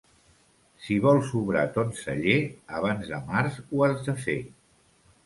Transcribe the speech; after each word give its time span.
Si 0.85 0.95
vols 1.01 1.27
obrar 1.41 1.65
ton 1.75 1.91
celler, 1.99 2.37
abans 2.79 3.13
de 3.13 3.21
març 3.29 3.61
ho 3.69 3.85
has 3.89 4.01
de 4.09 4.17
fer. 4.25 4.39